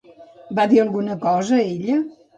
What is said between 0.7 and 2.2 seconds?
dir alguna cosa, ella?